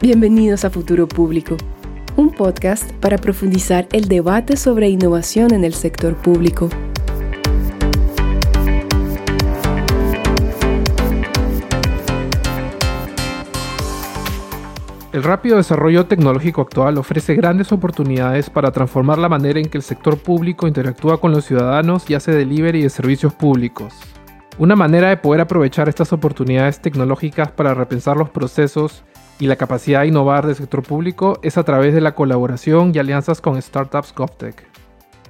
[0.00, 1.56] Bienvenidos a Futuro Público,
[2.14, 6.68] un podcast para profundizar el debate sobre innovación en el sector público.
[15.12, 19.82] El rápido desarrollo tecnológico actual ofrece grandes oportunidades para transformar la manera en que el
[19.82, 23.94] sector público interactúa con los ciudadanos y hace delivery de servicios públicos.
[24.58, 29.02] Una manera de poder aprovechar estas oportunidades tecnológicas para repensar los procesos
[29.40, 32.98] y la capacidad de innovar del sector público es a través de la colaboración y
[32.98, 34.66] alianzas con startups GovTech.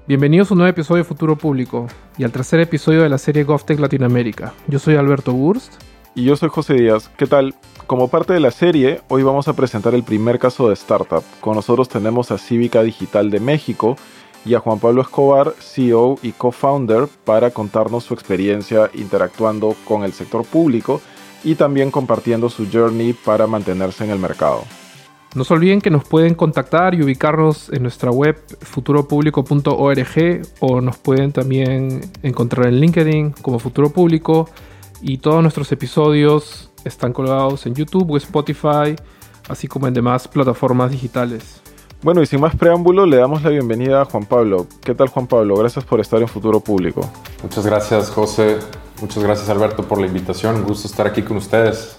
[0.07, 3.45] Bienvenidos a un nuevo episodio de Futuro Público y al tercer episodio de la serie
[3.45, 4.55] GovTech Latinoamérica.
[4.67, 5.75] Yo soy Alberto Wurst.
[6.15, 7.11] Y yo soy José Díaz.
[7.19, 7.55] ¿Qué tal?
[7.87, 11.23] Como parte de la serie, hoy vamos a presentar el primer caso de startup.
[11.41, 13.97] Con nosotros tenemos a Cívica Digital de México
[14.45, 20.13] y a Juan Pablo Escobar, CEO y co-founder, para contarnos su experiencia interactuando con el
[20.15, 21.03] sector público
[21.45, 24.65] y también compartiendo su journey para mantenerse en el mercado.
[25.35, 30.97] No se olviden que nos pueden contactar y ubicarnos en nuestra web futuropublico.org o nos
[30.97, 34.49] pueden también encontrar en LinkedIn como Futuro Público
[35.03, 38.97] y todos nuestros episodios están colgados en YouTube o Spotify,
[39.49, 41.61] así como en demás plataformas digitales.
[42.01, 44.67] Bueno, y sin más preámbulo, le damos la bienvenida a Juan Pablo.
[44.83, 45.57] ¿Qué tal Juan Pablo?
[45.57, 47.03] Gracias por estar en Futuro Público.
[47.43, 48.59] Muchas gracias José,
[49.01, 51.99] muchas gracias Alberto por la invitación, un gusto estar aquí con ustedes.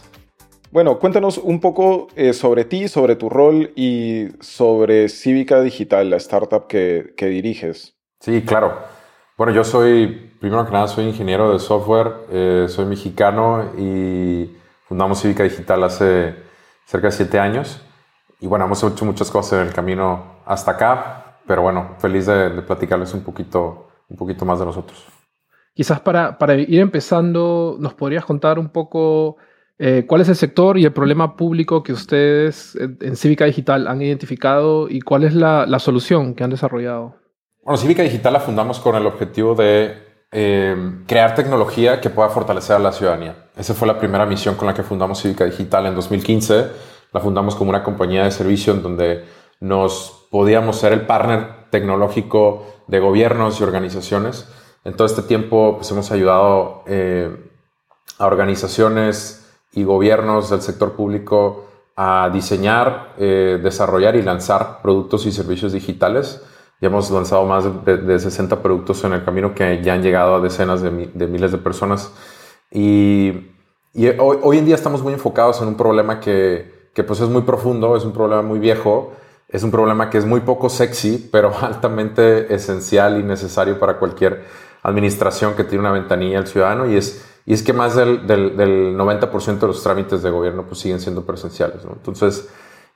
[0.72, 6.18] Bueno, cuéntanos un poco eh, sobre ti, sobre tu rol y sobre Cívica Digital, la
[6.18, 7.96] startup que, diriges.
[8.20, 8.78] Sí, claro.
[9.36, 14.52] Bueno, yo soy, primero que nada, soy ingeniero de software, eh, soy mexicano y
[14.88, 16.36] fundamos Cívica Digital hace
[16.86, 17.82] cerca de siete años.
[18.40, 22.50] Y bueno, hemos hecho muchas cosas en el camino hasta acá, pero bueno, feliz de,
[22.62, 25.04] platicarles un poquito, un poquito más de nosotros.
[25.74, 29.38] Quizás para, para ir empezando, ¿nos podrías contar un poco
[29.78, 34.02] eh, cuál es el sector y el problema público que ustedes en Cívica Digital han
[34.02, 37.16] identificado y cuál es la, la solución que han desarrollado?
[37.64, 39.94] Bueno, Cívica Digital la fundamos con el objetivo de
[40.32, 40.76] eh,
[41.08, 43.50] crear tecnología que pueda fortalecer a la ciudadanía.
[43.58, 47.56] Esa fue la primera misión con la que fundamos Cívica Digital en 2015 la fundamos
[47.56, 49.26] como una compañía de servicio en donde
[49.60, 54.48] nos podíamos ser el partner tecnológico de gobiernos y organizaciones.
[54.84, 57.36] En todo este tiempo pues, hemos ayudado eh,
[58.18, 65.32] a organizaciones y gobiernos del sector público a diseñar, eh, desarrollar y lanzar productos y
[65.32, 66.42] servicios digitales.
[66.82, 70.40] Ya hemos lanzado más de, 60 productos en el camino que ya han llegado a
[70.40, 72.14] decenas de, miles de personas.
[72.72, 73.52] Y,
[74.18, 77.42] hoy, hoy, en día estamos muy enfocados en un problema que, que pues es muy
[77.42, 79.12] profundo, es un problema muy viejo,
[79.50, 84.46] es un problema que es muy poco sexy, pero altamente esencial y necesario para cualquier
[84.90, 88.98] administración que tiene una ventanilla al ciudadano y es, y es que más del, del,
[88.98, 91.84] 90% de los trámites de gobierno pues siguen siendo presenciales.
[91.84, 92.50] Entonces,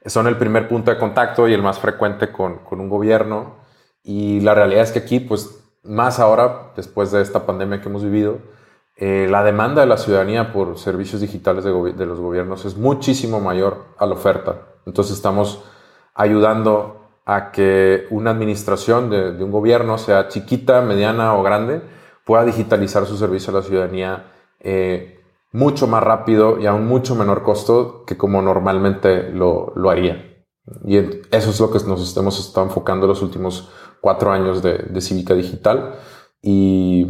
[0.05, 3.63] son el primer punto de contacto y el más frecuente con, con un gobierno
[4.03, 8.03] y la realidad es que aquí, pues más ahora, después de esta pandemia que hemos
[8.03, 8.39] vivido,
[8.95, 11.71] eh, la demanda de la ciudadanía por servicios digitales de,
[12.05, 14.61] los gobiernos es muchísimo mayor a la oferta.
[14.85, 15.63] Entonces estamos
[16.13, 21.81] ayudando a que una administración de, un gobierno, sea chiquita, mediana o grande,
[22.25, 25.19] pueda digitalizar su servicio a la ciudadanía eh,
[25.51, 30.45] mucho más rápido y a un mucho menor costo que como normalmente lo, haría.
[30.85, 35.01] Y eso es lo que nos hemos estado enfocando los últimos cuatro años de, de
[35.01, 35.95] Cívica Digital.
[36.41, 37.07] Y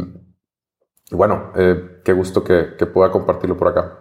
[1.10, 3.98] bueno, eh, qué gusto que, pueda compartirlo por acá.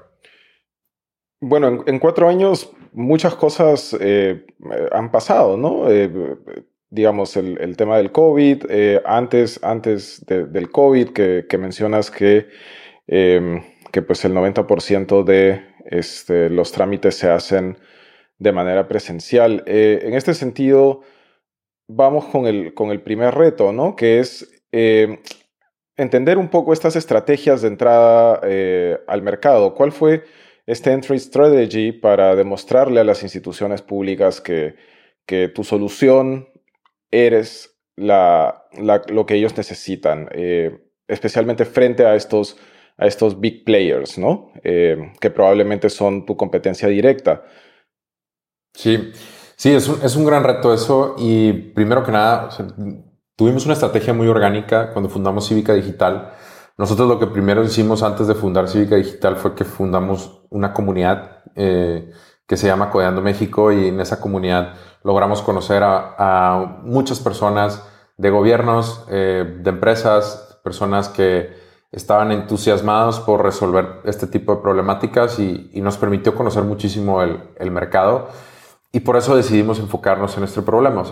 [1.41, 4.45] Bueno, en, cuatro años muchas cosas eh,
[4.91, 5.89] han pasado, ¿no?
[5.89, 6.09] Eh,
[6.89, 8.65] digamos, el, tema del COVID,
[9.03, 12.47] antes, antes del COVID, que, mencionas que,
[13.07, 17.77] em, que pues el 90% de este, los trámites se hacen
[18.37, 19.63] de manera presencial.
[19.65, 21.01] en este sentido,
[21.87, 23.95] vamos con el, con el primer reto, ¿no?
[23.95, 24.47] Que es
[25.97, 29.73] entender un poco estas estrategias de entrada eh, al mercado.
[29.73, 30.23] ¿Cuál fue
[30.65, 34.75] este entry strategy para demostrarle a las instituciones públicas que,
[35.25, 36.47] que tu solución
[37.11, 38.65] eres la,
[39.09, 42.57] lo que ellos necesitan, eh, especialmente frente a estos,
[42.97, 44.51] a estos big players, ¿no?
[44.63, 47.43] Eh, que probablemente son tu competencia directa.
[48.73, 49.11] Sí,
[49.55, 52.49] sí, es un, es un gran reto eso y primero que nada,
[53.35, 56.33] Tuvimos una estrategia muy orgánica cuando fundamos Cívica Digital.
[56.77, 61.43] Nosotros lo que primero hicimos antes de fundar Cívica Digital fue que fundamos una comunidad
[61.55, 62.11] eh,
[62.47, 64.73] que se llama Codeando México y en esa comunidad
[65.03, 67.83] logramos conocer a, muchas personas
[68.17, 71.61] de gobiernos, eh, de empresas, personas que
[71.91, 78.29] estaban entusiasmados por resolver este tipo de problemáticas y, nos permitió conocer muchísimo el, mercado
[78.91, 81.03] Y por eso decidimos enfocarnos en este problema.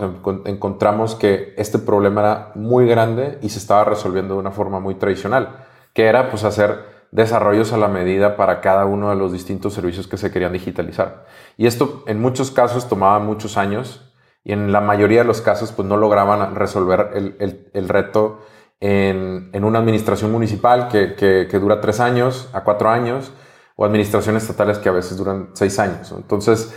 [0.44, 4.94] Encontramos que este problema era muy grande y se estaba resolviendo de una forma muy
[4.94, 9.74] tradicional, que era pues hacer desarrollos a la medida para cada uno de los distintos
[9.74, 11.26] servicios que se querían digitalizar.
[11.56, 14.12] Y esto en muchos casos tomaba muchos años
[14.42, 18.40] y en la mayoría de los casos pues no lograban resolver el, el, reto
[18.80, 23.32] en, en, una administración municipal que, que, que, dura tres años a cuatro años
[23.76, 26.12] o administraciones estatales que a veces duran seis años.
[26.16, 26.74] Entonces,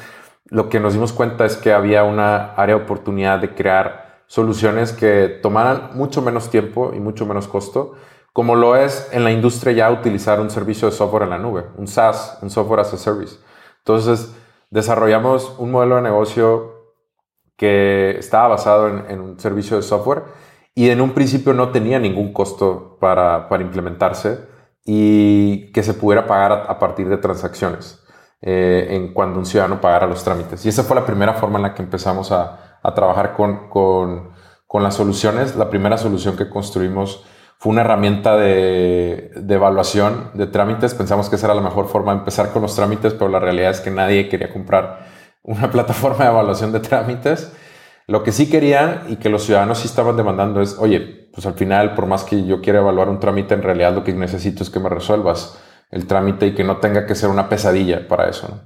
[0.50, 4.92] lo que nos dimos cuenta es que había una área de oportunidad de crear soluciones
[4.92, 7.96] que tomaran mucho menos tiempo y mucho menos costo,
[8.36, 11.68] como lo es en la industria ya utilizar un servicio de software en la nube,
[11.78, 13.38] un SaaS, un software as a service.
[13.78, 14.36] Entonces,
[14.70, 16.92] desarrollamos un modelo de negocio
[17.56, 20.24] que estaba basado en, un servicio de software
[20.74, 24.42] y en un principio no tenía ningún costo para, implementarse
[24.84, 28.04] y que se pudiera pagar a partir de transacciones.
[28.42, 30.66] Eh, en cuando un ciudadano pagara los trámites.
[30.66, 34.32] Y esa fue la primera forma en la que empezamos a, a trabajar con, con,
[34.68, 35.56] con, las soluciones.
[35.56, 37.26] La primera solución que construimos
[37.58, 40.94] fue una herramienta de, evaluación de trámites.
[40.94, 43.72] Pensamos que esa era la mejor forma de empezar con los trámites, pero la realidad
[43.72, 45.08] es que nadie quería comprar
[45.44, 47.52] una plataforma de evaluación de trámites.
[48.08, 51.56] Lo que sí querían y que los ciudadanos sí estaban demandando es, oye, pues al
[51.56, 54.70] final, por más que yo quiera evaluar un trámite, en realidad lo que necesito es
[54.70, 55.60] que me resuelvas
[55.90, 58.62] el trámite y que no tenga que ser una pesadilla para eso.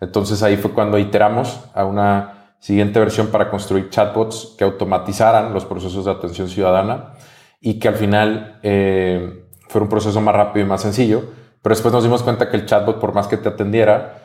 [0.00, 5.64] Entonces ahí fue cuando iteramos a una siguiente versión para construir chatbots que automatizaran los
[5.64, 7.14] procesos de atención ciudadana
[7.64, 11.22] y que al final eh, fuera un proceso más rápido y más sencillo.
[11.62, 14.18] Pero después nos dimos cuenta que el chatbot, por más que te atendiera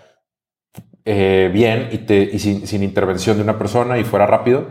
[1.06, 4.66] eh, bien y, te, y sin, intervención de una persona y fuera rápido,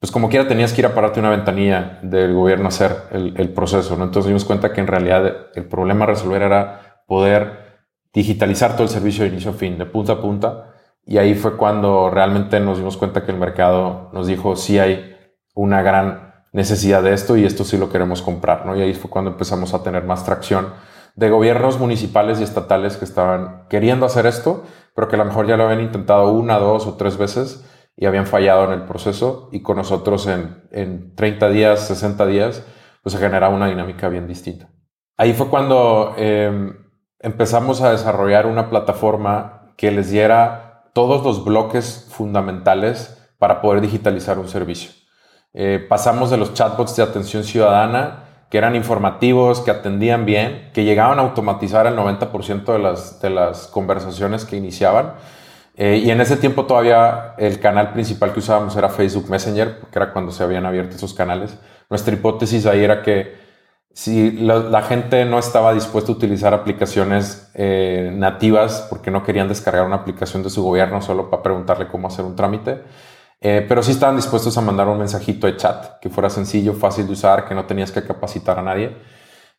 [0.00, 3.34] pues como quiera tenías que ir a pararte una ventanilla del gobierno a hacer el,
[3.36, 3.96] el proceso.
[3.96, 4.04] ¿no?
[4.04, 7.68] Entonces dimos cuenta que en realidad el problema a resolver era poder
[8.12, 10.74] digitalizar todo el servicio de inicio a fin, de punta a punta.
[11.06, 15.16] Y ahí fue cuando realmente nos dimos cuenta que el mercado nos dijo, sí hay
[15.54, 18.76] una gran necesidad de esto y esto sí lo queremos comprar, ¿no?
[18.76, 20.72] Y ahí fue cuando empezamos a tener más tracción
[21.14, 24.62] de gobiernos municipales y estatales que estaban queriendo hacer esto,
[24.94, 27.64] pero que a lo mejor ya lo habían intentado una, dos o tres veces
[27.96, 32.64] y habían fallado en el proceso y con nosotros en, en 30 días, 60 días,
[33.02, 34.70] pues se generaba una dinámica bien distinta.
[35.16, 36.72] Ahí fue cuando eh,
[37.18, 44.38] empezamos a desarrollar una plataforma que les diera todos los bloques fundamentales para poder digitalizar
[44.38, 44.90] un servicio.
[45.54, 50.84] Eh, pasamos de los chatbots de atención ciudadana, que eran informativos, que atendían bien, que
[50.84, 55.14] llegaban a automatizar el 90% de las, de las conversaciones que iniciaban.
[55.76, 59.98] Eh, y en ese tiempo todavía el canal principal que usábamos era Facebook Messenger, porque
[59.98, 61.56] era cuando se habían abierto esos canales.
[61.88, 63.36] Nuestra hipótesis ahí era que
[63.92, 69.84] si la, gente no estaba dispuesta a utilizar aplicaciones eh, nativas porque no querían descargar
[69.84, 72.82] una aplicación de su gobierno solo para preguntarle cómo hacer un trámite,
[73.40, 77.06] eh, pero sí estaban dispuestos a mandar un mensajito de chat que fuera sencillo, fácil
[77.06, 78.96] de usar, que no tenías que capacitar a nadie.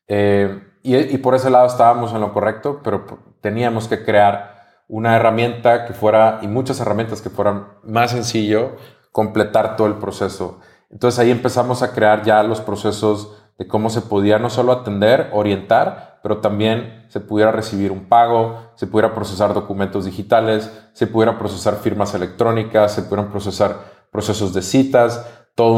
[0.07, 3.05] Eh, y, y, por ese lado estábamos en lo correcto, pero
[3.41, 8.75] teníamos que crear una herramienta que fuera, y muchas herramientas que fueran más sencillo
[9.11, 10.59] completar todo el proceso.
[10.89, 15.29] Entonces ahí empezamos a crear ya los procesos de cómo se podía no solo atender,
[15.31, 21.37] orientar, pero también se pudiera recibir un pago, se pudiera procesar documentos digitales, se pudiera
[21.37, 23.77] procesar firmas electrónicas, se pudieran procesar
[24.11, 25.73] procesos de citas, todo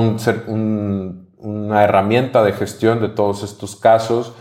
[0.48, 4.34] un, una herramienta de gestión de todos estos casos.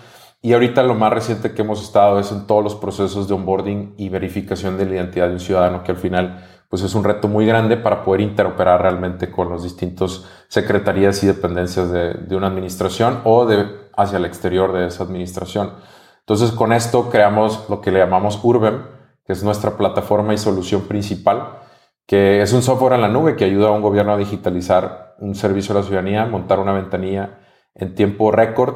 [0.43, 3.95] Y ahorita lo más reciente que hemos estado es en todos los procesos de onboarding
[3.99, 7.27] y verificación de la identidad de un ciudadano, que al final pues es un reto
[7.27, 12.47] muy grande para poder interoperar realmente con los distintos secretarías y dependencias de, de, una
[12.47, 13.67] administración o de
[14.03, 15.75] hacia el exterior de esa administración.
[16.21, 18.83] Entonces, con esto creamos lo que le llamamos Urbem,
[19.25, 21.59] que es nuestra plataforma y solución principal,
[22.07, 25.35] que es un software en la nube que ayuda a un gobierno a digitalizar un
[25.35, 27.39] servicio a la ciudadanía, montar una ventanilla
[27.75, 28.75] en tiempo récord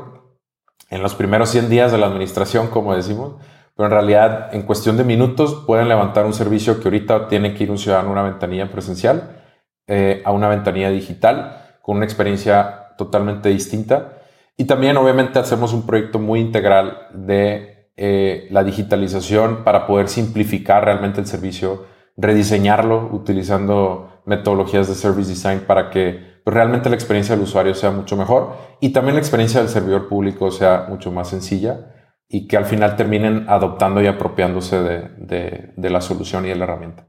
[0.90, 3.36] en los primeros 100 días de la administración, como decimos,
[3.74, 7.64] pero en realidad en cuestión de minutos pueden levantar un servicio que ahorita tiene que
[7.64, 9.40] ir un ciudadano a una ventanilla presencial
[9.86, 14.13] eh, a una ventanilla digital con una experiencia totalmente distinta.
[14.56, 20.84] Y también obviamente hacemos un proyecto muy integral de eh, la digitalización para poder simplificar
[20.84, 27.34] realmente el servicio, rediseñarlo utilizando metodologías de service design para que pues, realmente la experiencia
[27.34, 31.28] del usuario sea mucho mejor y también la experiencia del servidor público sea mucho más
[31.28, 31.92] sencilla
[32.28, 36.64] y que al final terminen adoptando y apropiándose de, de, la solución y de la
[36.64, 37.06] herramienta.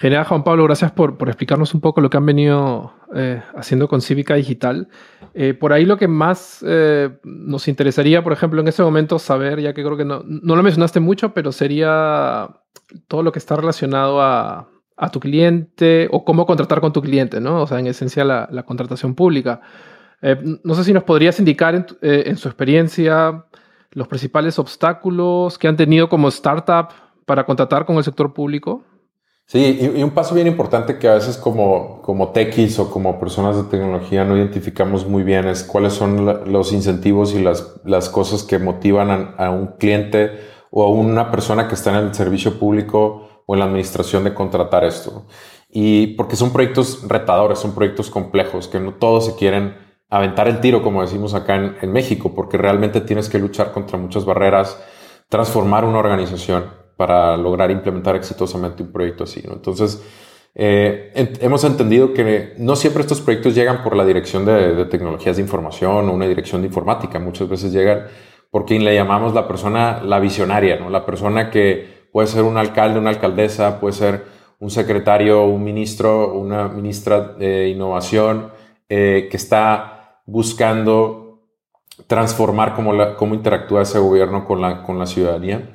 [0.00, 3.86] Genial, Juan Pablo, gracias por, por explicarnos un poco lo que han venido eh, haciendo
[3.86, 4.88] con Cívica Digital.
[5.34, 9.60] Eh, por ahí lo que más eh, nos interesaría, por ejemplo, en ese momento saber,
[9.60, 12.48] ya que creo que no, no lo mencionaste mucho, pero sería
[13.08, 17.38] todo lo que está relacionado a, a tu cliente o cómo contratar con tu cliente,
[17.38, 17.60] ¿no?
[17.62, 19.60] O sea, en esencia la, contratación pública.
[20.64, 23.46] No sé si nos podrías indicar eh, en, su experiencia
[23.92, 26.88] los principales obstáculos que han tenido como startup
[27.24, 28.84] para contratar con el sector público.
[29.50, 33.56] Sí, y, un paso bien importante que a veces como, como techies o como personas
[33.56, 38.44] de tecnología no identificamos muy bien es cuáles son los incentivos y las, las cosas
[38.44, 40.38] que motivan a, a un cliente
[40.70, 44.34] o a una persona que está en el servicio público o en la administración de
[44.34, 45.26] contratar esto.
[45.68, 49.76] Y porque son proyectos retadores, son proyectos complejos, que no todos se quieren
[50.10, 54.24] aventar el tiro, como decimos acá en, México, porque realmente tienes que luchar contra muchas
[54.24, 54.80] barreras,
[55.28, 59.42] transformar una organización para lograr implementar exitosamente un proyecto así.
[59.50, 60.04] Entonces,
[60.54, 65.42] eh, hemos entendido que no siempre estos proyectos llegan por la dirección de, tecnologías de
[65.42, 67.18] información o una dirección de informática.
[67.18, 68.04] Muchas veces llegan
[68.50, 72.98] por quien le llamamos la persona, la visionaria, la persona que puede ser un alcalde,
[72.98, 74.24] una alcaldesa, puede ser
[74.58, 78.50] un secretario, un ministro, una ministra de innovación
[78.90, 81.46] eh, que está buscando
[82.06, 85.70] transformar cómo, interactúa ese gobierno con la ciudadanía.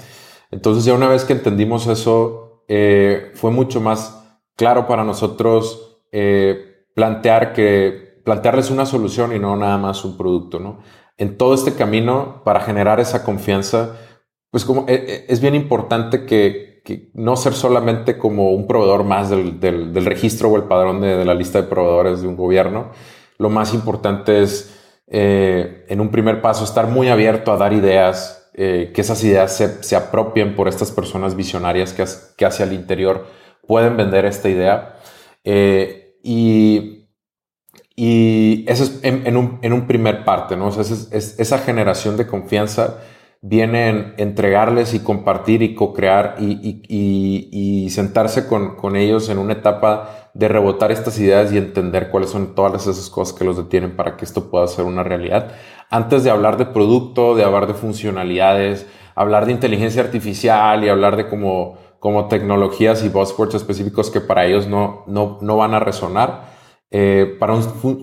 [0.52, 6.86] Entonces ya una vez que entendimos eso, eh, fue mucho más claro para nosotros eh,
[6.94, 10.60] plantear que, plantearles una solución y no nada más un producto.
[10.60, 10.80] ¿no?
[11.18, 13.98] En todo este camino, para generar esa confianza,
[14.50, 16.66] pues como eh, es bien importante que,
[17.16, 21.60] no ser solamente como un proveedor más del, registro o el padrón de, la lista
[21.60, 22.92] de proveedores de un gobierno.
[23.40, 24.72] Lo más importante es,
[25.08, 30.56] en un primer paso, estar muy abierto a dar ideas, que esas ideas se, apropien
[30.56, 32.06] por estas personas visionarias que,
[32.38, 33.28] que hacia el interior
[33.68, 34.96] pueden vender esta idea.
[36.24, 37.08] y,
[37.96, 40.70] y eso es en, un, en, un, primer parte, ¿no?
[40.70, 43.00] Es, esa generación de confianza
[43.48, 50.92] vienen entregarles y compartir y co-crear y, sentarse con, ellos en una etapa de rebotar
[50.92, 54.50] estas ideas y entender cuáles son todas esas cosas que los detienen para que esto
[54.50, 55.52] pueda ser una realidad.
[55.92, 61.16] Antes de hablar de producto, de hablar de funcionalidades, hablar de inteligencia artificial y hablar
[61.16, 65.80] de como, como tecnologías y buzzwords específicos que para ellos no, no, no van a
[65.80, 66.56] resonar.
[66.90, 67.56] Eh, para,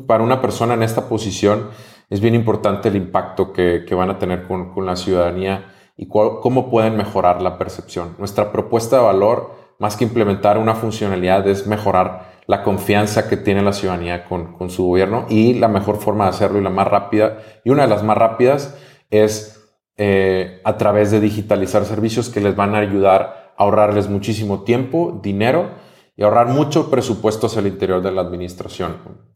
[0.06, 1.70] para una persona en esta posición,
[2.12, 6.94] es bien importante el impacto que, van a tener con, la ciudadanía y cómo pueden
[6.94, 8.16] mejorar la percepción.
[8.18, 13.62] Nuestra propuesta de valor, más que implementar una funcionalidad, es mejorar la confianza que tiene
[13.62, 17.38] la ciudadanía con, su gobierno y la mejor forma de hacerlo y la más rápida,
[17.64, 18.76] y una de las más rápidas
[19.08, 24.64] es eh, a través de digitalizar servicios que les van a ayudar a ahorrarles muchísimo
[24.64, 25.70] tiempo, dinero
[26.14, 29.31] y ahorrar mucho presupuesto hacia el interior de la administración.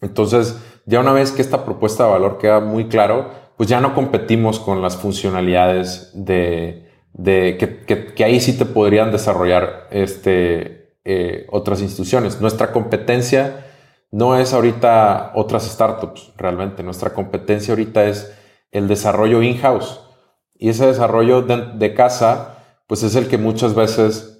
[0.00, 3.94] Entonces, ya una vez que esta propuesta de valor queda muy claro, pues ya no
[3.94, 6.84] competimos con las funcionalidades de,
[7.16, 12.40] que, ahí sí te podrían desarrollar este, eh, otras instituciones.
[12.40, 13.64] Nuestra competencia
[14.10, 16.82] no es ahorita otras startups, realmente.
[16.82, 18.32] Nuestra competencia ahorita es
[18.70, 20.00] el desarrollo in-house.
[20.54, 24.35] Y ese desarrollo de, de casa, pues es el que muchas veces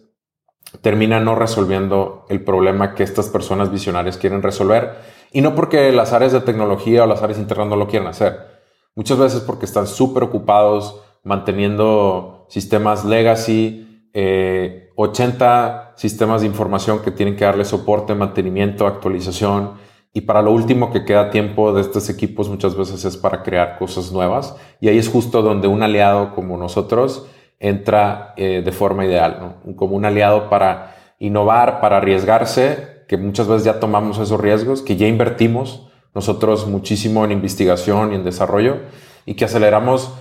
[0.80, 4.96] termina no resolviendo el problema que estas personas visionarias quieren resolver
[5.32, 8.56] y no porque las áreas de tecnología o las áreas internas no lo quieran hacer.
[8.94, 17.10] Muchas veces porque están súper ocupados manteniendo sistemas legacy, 80 eh, sistemas de información que
[17.10, 19.72] tienen que darle soporte, mantenimiento, actualización.
[20.14, 23.76] Y para lo último que queda tiempo de estos equipos muchas veces es para crear
[23.78, 24.56] cosas nuevas.
[24.80, 27.26] Y ahí es justo donde un aliado como nosotros
[27.60, 33.64] entra eh, de forma ideal, como un aliado para innovar, para arriesgarse que muchas veces
[33.64, 38.78] ya tomamos esos riesgos, que ya invertimos nosotros muchísimo en investigación y en desarrollo
[39.26, 40.12] y que aceleramos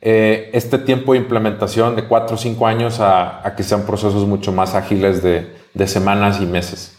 [0.00, 4.52] eh, este tiempo de implementación de cuatro o cinco años a, que sean procesos mucho
[4.52, 6.96] más ágiles de, semanas y meses.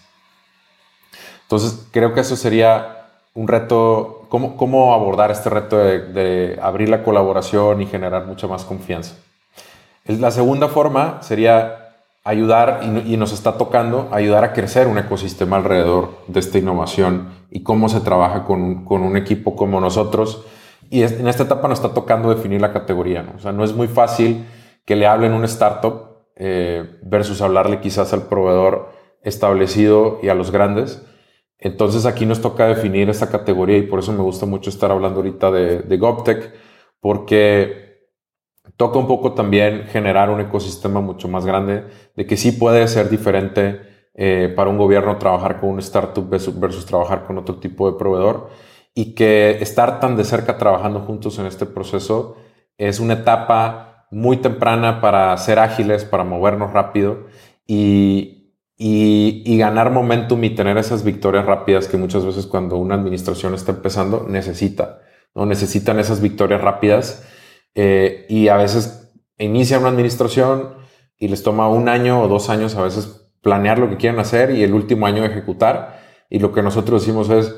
[1.43, 6.89] Entonces, creo que eso sería un reto, cómo, cómo abordar este reto de, de, abrir
[6.89, 9.15] la colaboración y generar mucha más confianza.
[10.05, 11.83] La segunda forma sería
[12.23, 17.63] ayudar, y, nos está tocando, ayudar a crecer un ecosistema alrededor de esta innovación y
[17.63, 20.45] cómo se trabaja con, con un equipo como nosotros.
[20.89, 23.23] Y en esta etapa nos está tocando definir la categoría.
[23.23, 23.33] ¿no?
[23.35, 24.45] O sea, no es muy fácil
[24.85, 28.91] que le hablen un startup eh, versus hablarle quizás al proveedor
[29.21, 31.05] establecido y a los grandes.
[31.59, 35.19] Entonces aquí nos toca definir esta categoría y por eso me gusta mucho estar hablando
[35.19, 36.53] ahorita de, de GovTech,
[36.99, 37.82] porque
[38.77, 43.09] toca un poco también generar un ecosistema mucho más grande, de que sí puede ser
[43.09, 43.81] diferente
[44.15, 48.49] eh, para un gobierno trabajar con un startup versus, trabajar con otro tipo de proveedor
[48.93, 52.37] y que estar tan de cerca trabajando juntos en este proceso
[52.77, 57.25] es una etapa muy temprana para ser ágiles, para movernos rápido
[57.65, 63.55] y, y, ganar momentum y tener esas victorias rápidas que muchas veces cuando una administración
[63.55, 64.99] está empezando necesita,
[65.33, 65.45] ¿no?
[65.47, 67.23] Necesitan esas victorias rápidas
[67.75, 70.75] eh, y a veces inicia una administración
[71.17, 74.51] y les toma un año o dos años a veces planear lo que quieren hacer
[74.51, 76.01] y el último año ejecutar.
[76.29, 77.55] Y lo que nosotros decimos es,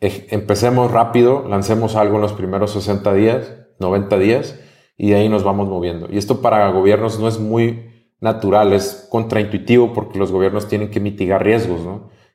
[0.00, 4.58] empecemos rápido, lancemos algo en los primeros 60 días, 90 días
[4.96, 6.08] y ahí nos vamos moviendo.
[6.10, 11.00] Y esto para gobiernos no es muy natural, es contraintuitivo porque los gobiernos tienen que
[11.00, 11.80] mitigar riesgos.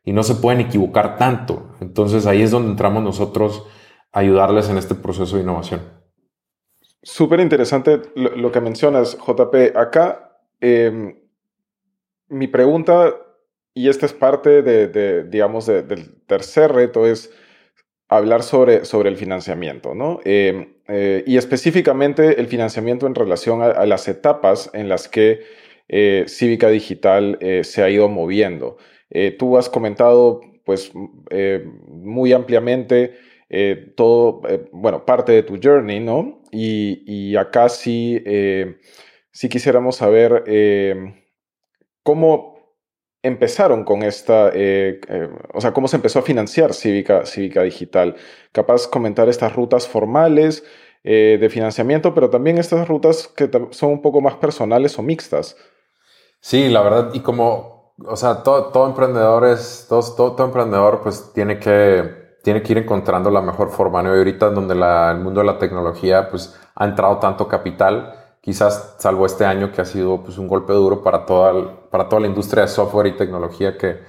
[0.04, 1.72] Y no se pueden equivocar tanto.
[1.82, 3.64] Entonces ahí es donde entramos nosotros
[4.12, 5.82] a ayudarles en este proceso de innovación.
[7.06, 9.78] Súper interesante lo, que mencionas, JP.
[9.78, 11.16] Acá, em,
[12.30, 13.14] mi pregunta,
[13.76, 17.32] y esta es parte de, digamos, del tercer reto, es
[18.10, 20.20] hablar sobre, sobre el financiamiento, ¿no?
[20.26, 25.42] Em, eh, y específicamente el financiamiento en relación a, las etapas en las que
[25.88, 28.78] eh, Cívica Digital eh, se ha ido moviendo.
[29.38, 30.92] tú has comentado, pues,
[31.88, 33.14] muy ampliamente
[33.96, 36.42] todo, bueno, parte de tu journey, ¿no?
[36.56, 38.24] Y, acá sí,
[39.32, 40.44] sí quisiéramos saber
[42.04, 42.56] cómo
[43.26, 48.16] empezaron con esta, eh, eh, o sea, cómo se empezó a financiar Cívica, Cívica Digital.
[48.52, 50.64] Capaz comentar estas rutas formales
[51.04, 55.58] eh, de financiamiento, pero también estas rutas que son un poco más personales o mixtas.
[56.40, 61.32] Sí, la verdad, y como, o sea, todo, todo emprendedor es, todo, todo, emprendedor pues
[61.34, 64.14] tiene que, tiene que ir encontrando la mejor forma, ¿no?
[64.14, 68.98] Y ahorita donde la, el mundo de la tecnología pues ha entrado tanto capital, quizás
[69.00, 72.28] salvo este año que ha sido pues, un golpe duro para toda, para toda la
[72.28, 74.00] industria de software y tecnología, que,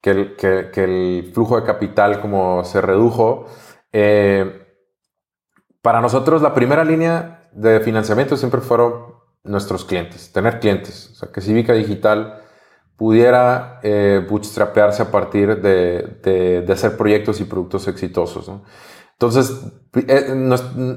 [0.00, 3.46] que, el, que, el, flujo de capital como se redujo.
[3.92, 4.68] Eh,
[5.82, 11.32] para nosotros la primera línea de financiamiento siempre fueron nuestros clientes, tener clientes, o sea,
[11.32, 12.39] que Civica Digital
[13.00, 18.52] pudiera eh, bootstrapearse a partir de, de, hacer proyectos y productos exitosos.
[19.12, 19.58] Entonces,
[20.06, 20.34] eh,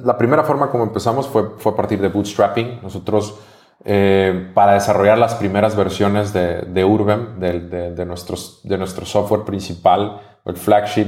[0.04, 2.82] la primera forma como empezamos fue, fue a partir de bootstrapping.
[2.84, 3.39] Nosotros,
[3.86, 9.46] eh, para desarrollar las primeras versiones de, de Urbem, de, de, nuestros, de nuestro software
[9.46, 11.08] principal, el flagship,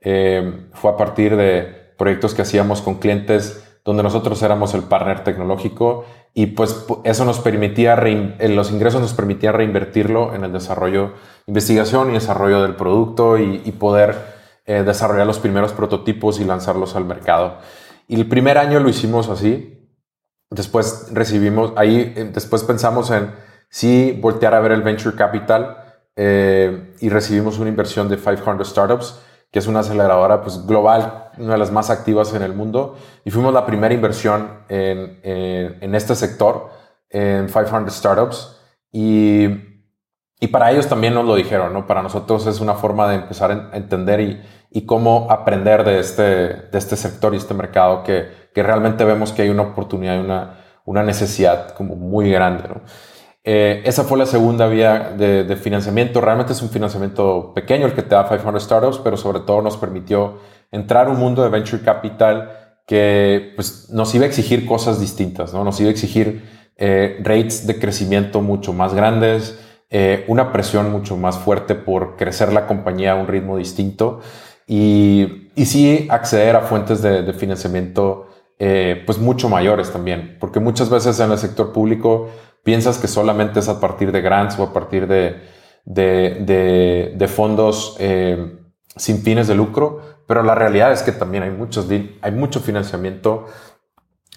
[0.00, 5.22] eh, fue a partir de proyectos que hacíamos con clientes donde nosotros éramos el partner
[5.22, 11.12] tecnológico y pues eso nos permitía, los ingresos nos permitía reinvertirlo en el desarrollo,
[11.46, 14.16] investigación y desarrollo del producto y, poder
[14.66, 17.58] eh, desarrollar los primeros prototipos y lanzarlos al mercado.
[18.08, 19.88] Y el primer año lo hicimos así.
[20.50, 23.30] Después recibimos, ahí eh, después pensamos en
[23.68, 25.76] sí voltear a ver el venture capital
[26.16, 29.20] eh, y recibimos una inversión de 500 startups,
[29.50, 32.96] que es una aceleradora pues, global, una de las más activas en el mundo.
[33.24, 36.70] Y fuimos la primera inversión en, en, en este sector,
[37.10, 38.60] en 500 startups.
[38.92, 39.76] Y
[40.38, 41.86] y para ellos también nos lo dijeron, ¿no?
[41.86, 46.22] Para nosotros es una forma de empezar a entender y, y cómo aprender de este,
[46.22, 50.18] de este sector y este mercado que, que realmente vemos que hay una oportunidad y
[50.18, 52.82] una, una necesidad como muy grande, ¿no?
[53.48, 56.20] Eh, esa fue la segunda vía de, financiamiento.
[56.20, 59.76] Realmente es un financiamiento pequeño el que te da 500 Startups, pero sobre todo nos
[59.76, 60.40] permitió
[60.72, 62.50] entrar a un mundo de venture capital
[62.88, 65.62] que pues, nos iba a exigir cosas distintas, ¿no?
[65.62, 66.44] Nos iba a exigir
[66.76, 72.52] eh, rates de crecimiento mucho más grandes, eh, una presión mucho más fuerte por crecer
[72.52, 74.22] la compañía a un ritmo distinto
[74.66, 78.26] y, y sí acceder a fuentes de, financiamiento
[78.58, 82.30] pues mucho mayores también, porque muchas veces en el sector público
[82.66, 85.40] piensas que solamente es a partir de grants o a partir de,
[85.84, 88.58] de, fondos eh,
[88.96, 93.46] sin fines de lucro, pero la realidad es que también hay, muchos, hay mucho financiamiento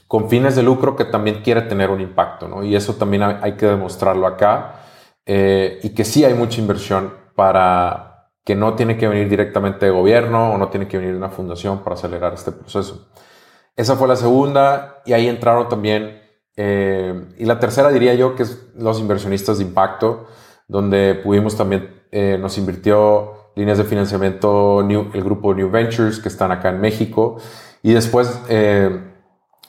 [0.07, 2.63] con fines de lucro que también quiere tener un impacto, ¿no?
[2.63, 4.75] Y eso también hay que demostrarlo acá.
[5.25, 9.91] Eh, y que sí hay mucha inversión para que no tiene que venir directamente de
[9.91, 13.09] gobierno o no tiene que venir de una fundación para acelerar este proceso.
[13.75, 16.18] Esa fue la segunda y ahí entraron también,
[16.61, 20.27] eh, y la tercera diría yo que es los inversionistas de impacto,
[20.67, 26.51] donde pudimos también, eh, nos invirtió líneas de financiamiento el grupo New Ventures que están
[26.51, 27.37] acá en México.
[27.81, 28.41] Y después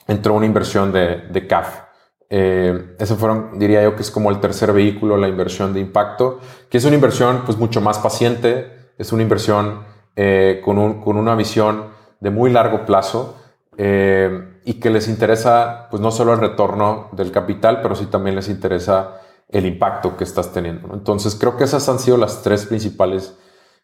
[0.07, 1.91] entró una inversión de, de CAF.
[2.33, 6.39] Eh, ese fueron, diría yo, que es como el tercer vehículo, la inversión de impacto,
[6.69, 9.83] que es una inversión pues mucho más paciente, es una inversión
[10.15, 11.87] eh, con, un, con, una visión
[12.21, 13.37] de muy largo plazo.
[13.77, 18.35] Eh, y que les interesa pues no solo el retorno del capital, pero sí también
[18.35, 20.93] les interesa el impacto que estás teniendo.
[20.93, 23.37] Entonces creo que esas han sido las tres principales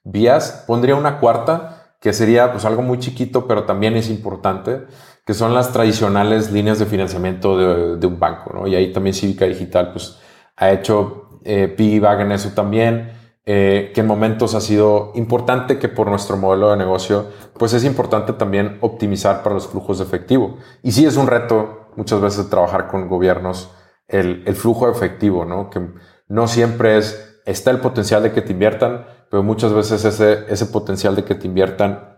[0.03, 0.63] vías.
[0.65, 4.85] Pondría una cuarta, que sería pues algo muy chiquito, pero también es importante,
[5.25, 8.67] que son las tradicionales líneas de financiamiento de, un banco, ¿no?
[8.67, 10.17] Y ahí también Cívica Digital, pues,
[10.55, 13.11] ha hecho eh, piggyback en eso también,
[13.49, 17.85] eh, que en momentos ha sido importante que por nuestro modelo de negocio, pues es
[17.85, 20.57] importante también optimizar para los flujos de efectivo.
[20.83, 23.71] Y sí es un reto muchas veces trabajar con gobiernos
[24.09, 25.69] el, el flujo de efectivo, ¿no?
[25.69, 25.79] Que
[26.27, 30.65] no siempre es, está el potencial de que te inviertan, pero muchas veces ese, ese
[30.65, 32.17] potencial de que te inviertan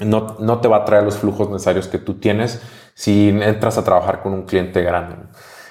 [0.00, 2.62] no, no te va a traer los flujos necesarios que tú tienes
[2.94, 5.16] si entras a trabajar con un cliente grande.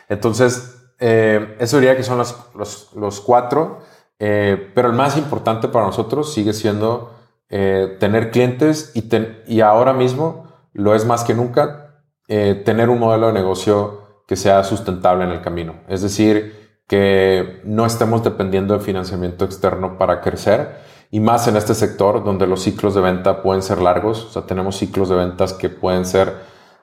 [0.08, 3.80] Entonces, eh, eso diría que son los, los, los cuatro,
[4.20, 7.14] eh, pero el más importante para nosotros sigue siendo
[7.50, 9.04] eh, tener clientes y,
[9.48, 11.80] y ahora mismo lo es más que nunca
[12.26, 15.76] tener un modelo de negocio que sea sustentable en el camino.
[15.88, 20.78] Es decir, que no estemos dependiendo de financiamiento externo para crecer
[21.12, 24.26] y más en este sector donde los ciclos de venta pueden ser largos.
[24.26, 26.34] O sea, tenemos ciclos de ventas que pueden ser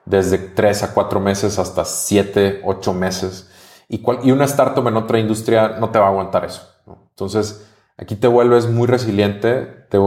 [0.05, 3.49] desde 3 a 4 meses hasta 7, 8 meses.
[3.87, 6.61] Y, y una startup en otra industria no te va a aguantar eso.
[7.21, 9.97] Entonces, aquí te vuelves muy resiliente, te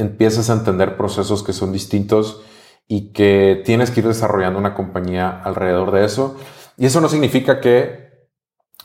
[0.00, 2.42] empiezas a entender procesos que son distintos
[2.86, 6.36] y que tienes que ir desarrollando una compañía alrededor de eso.
[6.76, 8.28] Y eso no significa que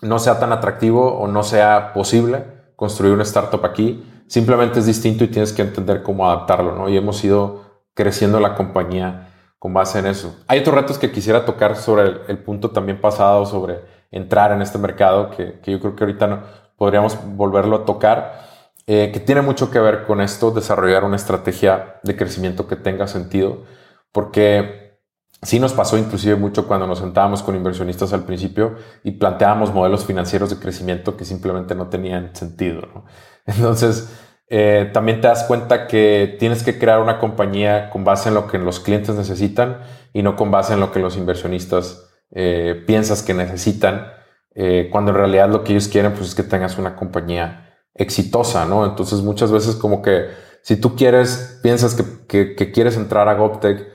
[0.02, 2.44] no sea tan atractivo o no sea posible
[2.76, 6.90] construir una startup aquí simplemente es distinto y tienes que entender cómo adaptarlo, ¿no?
[6.90, 10.36] Y hemos ido creciendo la compañía con base en eso.
[10.48, 13.82] Hay otros retos que quisiera tocar sobre el, punto también pasado, sobre
[14.12, 16.42] entrar en este mercado, que, yo creo que ahorita no,
[16.78, 18.44] podríamos volverlo a tocar,
[18.86, 23.08] eh, que tiene mucho que ver con esto, desarrollar una estrategia de crecimiento que tenga
[23.08, 23.64] sentido,
[24.12, 25.00] porque
[25.42, 30.06] sí nos pasó inclusive mucho cuando nos sentábamos con inversionistas al principio y planteábamos modelos
[30.06, 33.06] financieros de crecimiento que simplemente no tenían sentido.
[33.46, 34.10] Entonces,
[34.48, 38.48] eh, también te das cuenta que tienes que crear una compañía con base en lo
[38.48, 39.80] que los clientes necesitan
[40.14, 44.12] y no con base en lo que los inversionistas eh, piensas que necesitan,
[44.56, 48.66] eh, cuando en realidad lo que ellos quieren pues, es que tengas una compañía exitosa,
[48.66, 48.86] ¿no?
[48.86, 50.28] Entonces muchas veces como que
[50.62, 51.96] si tú quieres, piensas
[52.28, 53.92] que, que quieres entrar a GovTech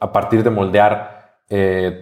[0.00, 1.38] a partir de moldear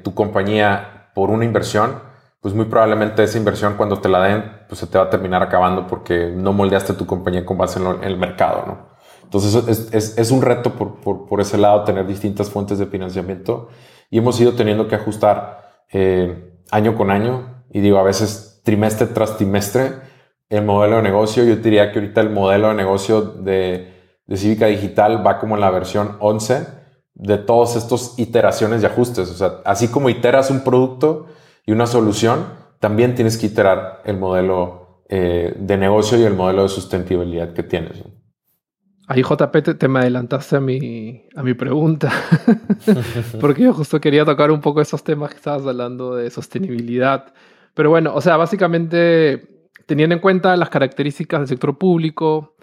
[0.02, 2.00] tu compañía por una inversión,
[2.46, 5.42] pues muy probablemente esa inversión cuando te la den, pues se te va a terminar
[5.42, 8.96] acabando porque no moldeaste tu compañía con base en, el mercado, ¿no?
[9.24, 13.68] Entonces es, es, un reto por, por, por, ese lado tener distintas fuentes de financiamiento
[14.10, 19.06] y hemos ido teniendo que ajustar eh, año con año y digo a veces trimestre
[19.06, 19.92] tras trimestre
[20.48, 21.44] el modelo de negocio.
[21.44, 23.92] Yo diría que ahorita el modelo de negocio de,
[24.26, 26.66] de Cívica Digital va como en la versión 11
[27.14, 29.30] de todas estas iteraciones y ajustes.
[29.30, 31.26] O sea, así como iteras un producto,
[31.66, 32.46] y una solución,
[32.78, 37.64] también tienes que iterar el modelo eh, de negocio y el modelo de sustentabilidad que
[37.64, 38.02] tienes.
[39.08, 42.10] Ahí JP te, me adelantaste a mi, a mi pregunta,
[43.40, 47.32] porque yo justo quería tocar un poco esos temas que estabas hablando de sostenibilidad.
[47.74, 49.48] Pero bueno, o sea, básicamente
[49.86, 52.56] teniendo en cuenta las características del sector público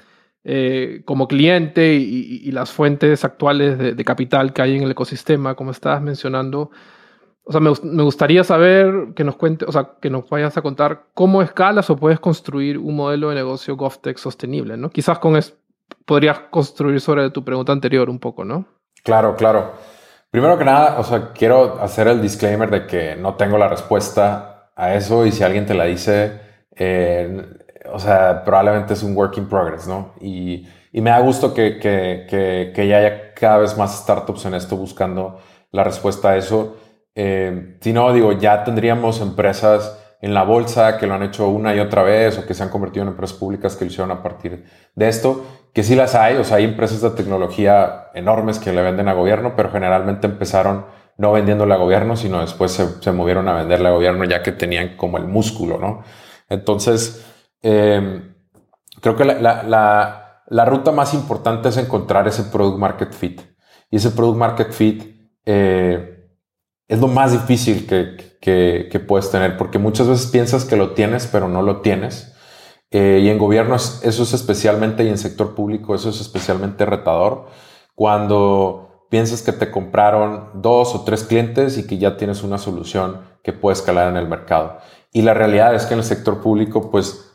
[0.43, 5.56] eh, como cliente y, las fuentes actuales de, de, capital que hay en el ecosistema,
[5.56, 6.71] como estabas mencionando,
[7.45, 10.62] o sea, me, me, gustaría saber que nos cuente, o sea, que nos vayas a
[10.62, 14.89] contar cómo escalas o puedes construir un modelo de negocio GovTech sostenible, ¿no?
[14.89, 15.53] Quizás con eso
[16.06, 18.65] podrías construir sobre tu pregunta anterior un poco, ¿no?
[19.04, 19.74] Claro, claro.
[20.32, 24.72] Primero que nada, o sea, quiero hacer el disclaimer de que no tengo la respuesta
[24.76, 26.39] a eso y si alguien te la dice,
[26.76, 27.46] eh,
[27.91, 30.13] o sea, probablemente es un work in progress, ¿no?
[30.19, 34.46] Y, y me da gusto que, que, que, que ya haya cada vez más startups
[34.46, 35.39] en esto buscando
[35.72, 36.78] la respuesta a eso.
[37.15, 41.76] Eh, si no, digo, ya tendríamos empresas en la bolsa que lo han hecho una
[41.76, 44.24] y otra vez o que se han convertido en empresas públicas que lo hicieron a
[44.24, 44.63] partir
[44.96, 45.43] de esto,
[45.74, 49.14] que sí las hay, o sea, hay empresas de tecnología enormes que le venden a
[49.14, 50.86] gobierno, pero generalmente empezaron
[51.18, 54.96] no vendiéndole a gobierno, sino después se, movieron a venderle a gobierno ya que tenían
[54.98, 56.04] como el músculo, ¿no?
[56.50, 57.26] Entonces,
[57.62, 58.36] em,
[59.02, 59.64] creo que la,
[60.48, 63.42] la, ruta más importante es encontrar ese product market fit.
[63.90, 65.04] Y ese product market fit
[65.46, 66.14] eh,
[66.88, 71.48] es lo más difícil que, puedes tener, porque muchas veces piensas que lo tienes, pero
[71.48, 72.33] no lo tienes.
[72.93, 77.47] Eh, y en gobierno eso es especialmente, y en sector público eso es especialmente retador,
[77.95, 83.21] cuando piensas que te compraron dos o tres clientes y que ya tienes una solución
[83.43, 84.77] que puede escalar en el mercado.
[85.12, 87.32] Y la realidad es que en el sector público, pues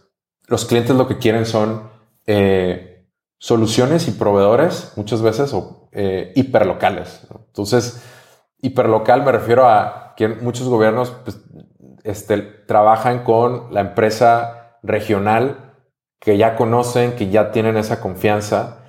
[0.46, 1.90] los clientes lo que quieren son
[2.26, 7.26] eh, soluciones y proveedores, muchas veces, o eh, hiperlocales.
[7.46, 8.00] Entonces,
[8.60, 11.40] hiperlocal me refiero a que muchos gobiernos pues,
[12.04, 15.74] este, trabajan con la empresa regional
[16.18, 18.84] que ya conocen, que ya tienen esa confianza,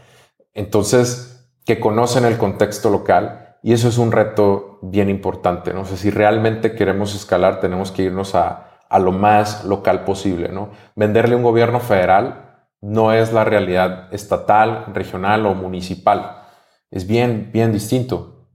[0.54, 5.74] entonces que conocen el contexto local y eso es un reto bien importante.
[5.74, 10.50] No sé si realmente queremos escalar, tenemos que irnos a, a lo más local posible,
[10.50, 10.72] ¿no?
[10.96, 16.44] Venderle un gobierno federal no es la realidad estatal, regional o municipal.
[16.90, 18.48] Es bien, bien distinto.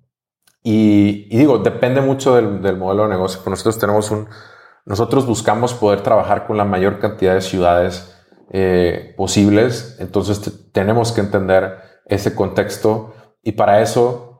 [0.62, 3.42] Y, digo, depende mucho del, modelo de negocio.
[3.46, 4.26] Nosotros tenemos un,
[4.84, 8.14] nosotros buscamos poder trabajar con la mayor cantidad de ciudades
[8.50, 13.14] eh, posibles, entonces tenemos que entender ese contexto.
[13.42, 14.34] Y para eso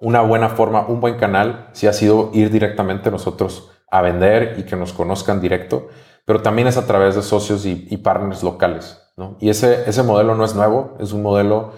[0.00, 4.62] una buena forma, un buen canal, sí ha sido ir directamente nosotros a vender y
[4.62, 5.88] que nos conozcan directo,
[6.24, 8.98] pero también es a través de socios y, partners locales.
[9.40, 11.72] Y ese, ese modelo no es nuevo, es un modelo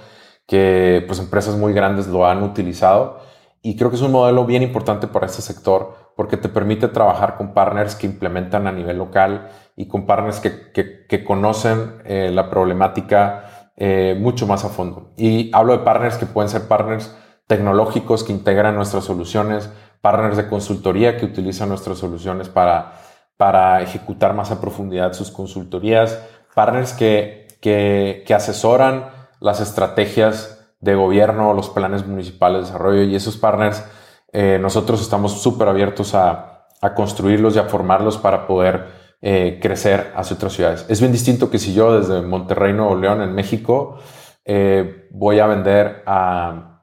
[0.46, 3.18] que pues, empresas muy grandes lo han utilizado.
[3.60, 7.36] Y creo que es un modelo bien importante para este sector porque te permite trabajar
[7.36, 13.70] con partners que implementan a nivel local y con partners que, conocen eh, la problemática
[13.76, 15.12] eh, mucho más a fondo.
[15.16, 19.70] Y hablo de partners que pueden ser partners tecnológicos que integran nuestras soluciones,
[20.00, 22.92] partners de consultoría que utilizan nuestras soluciones para,
[23.36, 26.22] para ejecutar más a profundidad sus consultorías,
[26.54, 33.36] partners que, que asesoran las estrategias de gobierno, los planes municipales de desarrollo y esos
[33.36, 33.84] partners,
[34.32, 36.48] eh, nosotros estamos súper abiertos a,
[36.96, 38.86] construirlos y a formarlos para poder
[39.20, 40.84] eh, crecer hacia otras ciudades.
[40.88, 44.00] Es bien distinto que si yo desde Monterrey, Nuevo León, en México,
[44.44, 46.82] eh, voy a vender a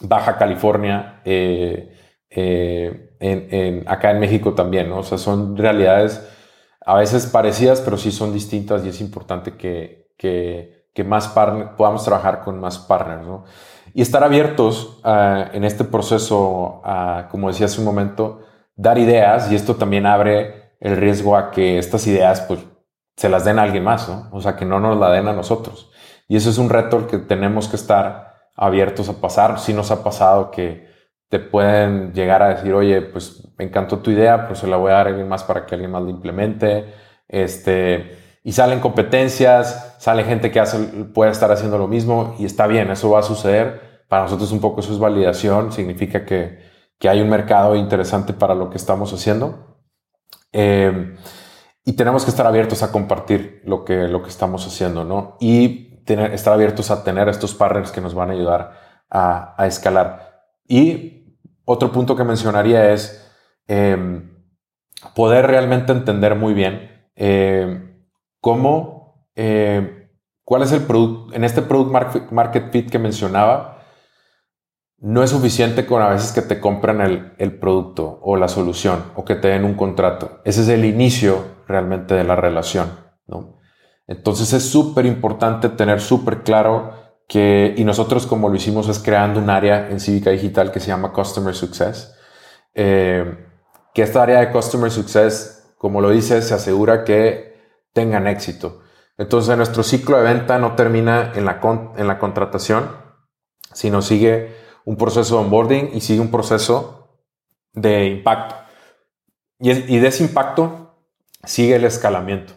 [0.00, 1.20] Baja California,
[3.86, 4.90] acá en México también.
[4.90, 6.26] O sea, son realidades
[6.84, 10.06] a veces parecidas, pero sí son distintas y es importante que,
[11.04, 13.44] más podamos trabajar con más partners, ¿no?
[13.96, 18.42] Y estar abiertos ah, en este proceso, a, como decía hace un momento,
[18.74, 22.60] dar ideas y esto también abre el riesgo a que estas ideas pues
[23.16, 24.28] se las den a alguien más, ¿no?
[24.32, 25.90] O sea, que no nos la den a nosotros.
[26.28, 29.58] Y eso es un reto que tenemos que estar abiertos a pasar.
[29.58, 30.90] Si nos ha pasado que
[31.30, 34.90] te pueden llegar a decir, oye, pues me encantó tu idea, pues se la voy
[34.90, 36.92] a dar a alguien más para que alguien más la implemente.
[37.28, 40.78] Este, y salen competencias, sale gente que hace,
[41.14, 43.85] puede estar haciendo lo mismo y está bien, eso va a suceder.
[44.08, 46.58] Para nosotros un poco eso es validación, significa que,
[46.98, 49.78] que hay un mercado interesante para lo que estamos haciendo.
[50.52, 51.16] Eh,
[51.84, 55.36] y tenemos que estar abiertos a compartir lo que, lo que estamos haciendo, ¿no?
[55.40, 58.72] Y tener, estar abiertos a tener estos partners que nos van a ayudar
[59.10, 60.44] a, a escalar.
[60.66, 63.32] Y otro punto que mencionaría es
[63.68, 64.22] eh,
[65.14, 67.94] poder realmente entender muy bien eh,
[68.40, 70.10] cómo, eh,
[70.44, 73.75] cuál es el producto, en este product market fit que mencionaba,
[74.98, 77.00] no es suficiente con a veces que te compren
[77.38, 80.40] el, producto o la solución o que te den un contrato.
[80.44, 82.90] Ese es el inicio realmente de la relación.
[83.26, 83.60] ¿no?
[84.06, 86.92] Entonces es súper importante tener súper claro
[87.28, 90.88] que, y nosotros como lo hicimos es creando un área en Cívica Digital que se
[90.88, 92.14] llama Customer Success,
[92.74, 93.46] eh,
[93.92, 97.56] que esta área de Customer Success, como lo dice, se asegura que
[97.92, 98.82] tengan éxito.
[99.18, 101.60] Entonces nuestro ciclo de venta no termina en la,
[101.96, 102.90] en la contratación,
[103.72, 107.20] sino sigue un proceso de onboarding y sigue un proceso
[107.74, 108.54] de impacto.
[109.58, 110.94] Y, y de ese impacto
[111.44, 112.54] sigue el escalamiento.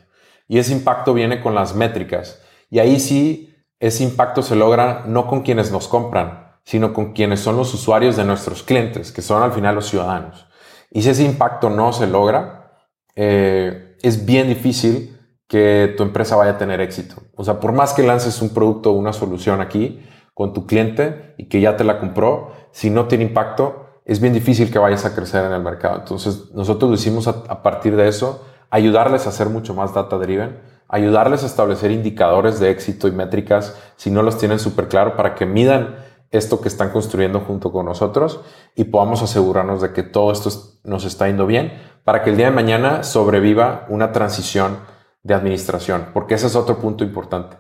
[0.48, 2.42] Y ese impacto viene con las métricas.
[2.70, 7.40] Y ahí sí, ese impacto se logra no con quienes nos compran, sino con quienes
[7.40, 10.48] son los usuarios de nuestros clientes, que son al final los ciudadanos.
[10.92, 12.78] Y si ese impacto no se logra,
[13.16, 17.16] eh, es bien difícil que tu empresa vaya a tener éxito.
[17.36, 20.00] O sea, por más que lances un producto o una solución aquí
[20.40, 24.32] con tu cliente y que ya te la compró, si no tiene impacto, es bien
[24.32, 25.98] difícil que vayas a crecer en el mercado.
[26.00, 30.62] Entonces, nosotros lo hicimos a, partir de eso, ayudarles a hacer mucho más data driven,
[30.88, 35.36] ayudarles a establecer indicadores de éxito y métricas si no los tienen súper claro para
[35.36, 35.98] que midan
[36.32, 38.40] esto que están construyendo junto con nosotros
[38.78, 40.52] y podamos asegurarnos de que todo esto
[40.86, 41.74] nos está yendo bien
[42.06, 44.78] para que el día de mañana sobreviva una transición
[45.22, 47.58] de administración, porque ese es otro punto importante.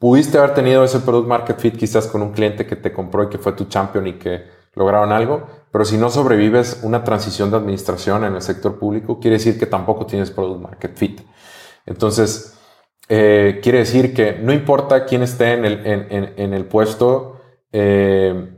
[0.00, 3.28] Pudiste haber tenido ese product market fit quizás con un cliente que te compró y
[3.28, 7.58] que fue tu champion y que lograron algo, pero si no sobrevives una transición de
[7.58, 11.20] administración en el sector público, quiere decir que tampoco tienes product market fit.
[11.84, 12.58] Entonces,
[13.10, 17.38] eh, quiere decir que no importa quién esté en el, en, el puesto,
[17.70, 18.54] eh,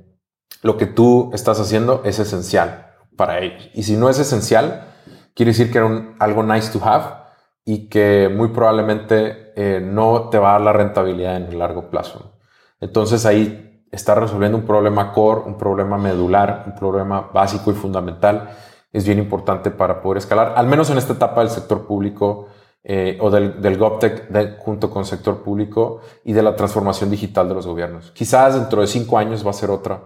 [0.62, 3.68] lo que tú estás haciendo es esencial para ellos.
[3.74, 4.94] Y si no es esencial,
[5.34, 7.21] quiere decir que era algo nice to have
[7.64, 11.90] y que muy probablemente eh, no te va a dar la rentabilidad en el largo
[11.90, 12.32] plazo.
[12.80, 18.50] Entonces ahí está resolviendo un problema core, un problema medular, un problema básico y fundamental.
[18.92, 22.48] Es bien importante para poder escalar, al menos en esta etapa del sector público
[22.82, 27.54] eh, o del, del GovTech junto con sector público y de la transformación digital de
[27.54, 28.10] los gobiernos.
[28.10, 30.00] Quizás dentro de cinco años va a ser otra,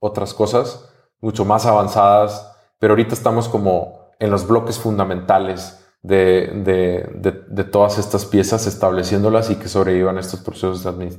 [0.00, 7.98] otras cosas mucho más avanzadas, pero ahorita estamos como en los bloques fundamentales de, todas
[7.98, 11.18] estas piezas, estableciéndolas y que sobrevivan estos procesos de,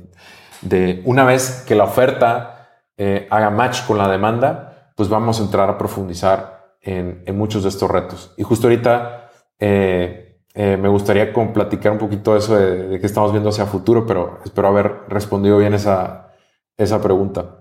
[0.62, 5.44] de una vez que la oferta eh, haga match con la demanda, pues vamos a
[5.44, 8.34] entrar a profundizar en, muchos de estos retos.
[8.36, 13.30] Y justo ahorita eh, eh, me gustaría platicar un poquito eso de, de qué estamos
[13.32, 16.32] viendo hacia futuro, pero espero haber respondido bien esa,
[16.76, 17.57] esa pregunta.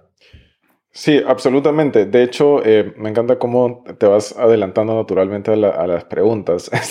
[0.98, 2.08] Sí, absolutamente.
[2.08, 6.72] De hecho, eh, me encanta cómo te vas adelantando naturalmente a, las preguntas.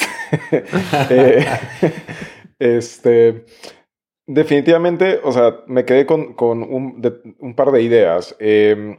[1.10, 1.44] Eh,
[2.58, 3.44] este,
[4.26, 8.96] definitivamente, o sea, me quedé con, un, par de ideas em,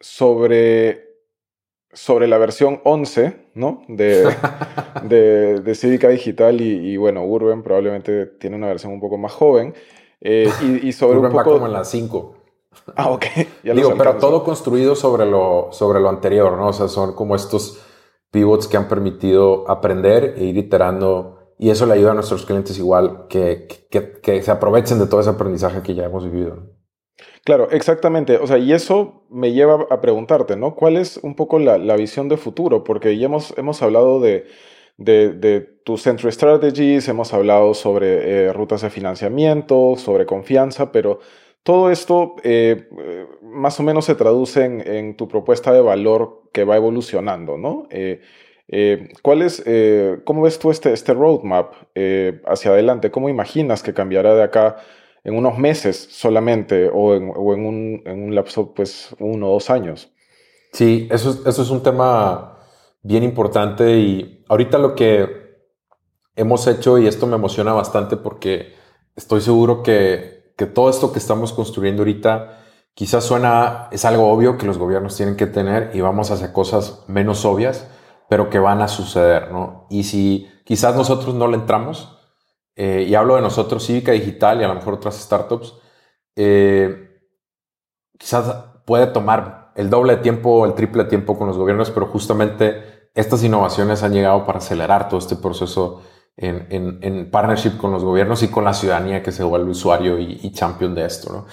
[0.00, 1.04] sobre,
[1.92, 3.82] sobre la versión 11, ¿no?
[3.88, 4.34] De,
[5.04, 9.74] de, Cívica Digital y, bueno, Urban probablemente tiene una versión un poco más joven.
[10.20, 10.50] Eh,
[10.82, 11.52] y, sobre un poco...
[11.52, 12.37] como en la 5.
[12.96, 13.24] Ah, ok.
[13.62, 16.68] Digo, pero todo construido sobre lo, sobre lo anterior, ¿no?
[16.68, 17.80] O sea, son como estos
[18.30, 22.78] pivots que han permitido aprender e ir iterando y eso le ayuda a nuestros clientes
[22.78, 26.62] igual que, que, se aprovechen de todo ese aprendizaje que ya hemos vivido.
[27.44, 28.36] Claro, exactamente.
[28.36, 30.76] O sea, y eso me lleva a preguntarte, ¿no?
[30.76, 32.84] ¿Cuál es un poco la, la visión de futuro?
[32.84, 34.46] Porque ya hemos, hemos hablado de,
[34.98, 41.20] de, de tus Central Strategies, hemos hablado sobre eh, rutas de financiamiento, sobre confianza, pero
[41.68, 42.88] todo esto eh,
[43.42, 47.86] más o menos se traduce en, tu propuesta de valor que va evolucionando, ¿no?
[47.90, 48.22] Eh,
[48.68, 49.62] eh, ¿cuál es,
[50.24, 51.74] ¿Cómo ves tú este, este roadmap
[52.46, 53.10] hacia adelante?
[53.10, 54.78] ¿Cómo imaginas que cambiará de acá
[55.24, 60.10] en unos meses solamente o en, un, en un, lapso, pues, uno o dos años?
[60.72, 62.60] Sí, eso es, eso es un tema
[63.02, 65.28] bien importante y ahorita lo que
[66.34, 68.72] hemos hecho, y esto me emociona bastante porque
[69.14, 72.58] estoy seguro que que todo esto que estamos construyendo ahorita
[72.92, 77.04] quizás suena, es algo obvio que los gobiernos tienen que tener y vamos hacia cosas
[77.06, 77.88] menos obvias,
[78.28, 79.86] pero que van a suceder, ¿no?
[79.88, 82.18] Y si quizás nosotros no le entramos,
[82.74, 85.74] eh, y hablo de nosotros, Cívica Digital y a lo mejor otras startups,
[86.34, 87.20] eh,
[88.18, 88.52] quizás
[88.84, 92.06] puede tomar el doble de tiempo o el triple de tiempo con los gobiernos, pero
[92.06, 96.02] justamente estas innovaciones han llegado para acelerar todo este proceso
[96.40, 100.94] en, partnership con los gobiernos y con la ciudadanía que se vuelve usuario y, champion
[100.94, 101.46] de esto, ¿no?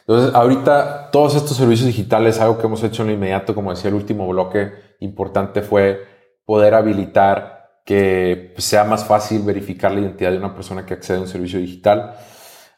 [0.00, 3.88] Entonces, ahorita todos estos servicios digitales, algo que hemos hecho en lo inmediato, como decía
[3.88, 6.04] el último bloque importante, fue
[6.44, 11.20] poder habilitar que sea más fácil verificar la identidad de una persona que accede a
[11.20, 12.16] un servicio digital.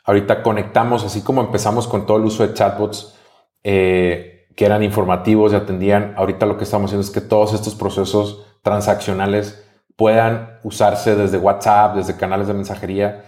[0.04, 3.18] Ahorita conectamos, así como empezamos con todo el uso de chatbots
[3.62, 7.74] eh, que eran informativos y atendían, ahorita lo que estamos haciendo es que todos estos
[7.74, 9.63] procesos transaccionales
[9.96, 13.24] puedan usarse desde WhatsApp, desde canales de mensajería,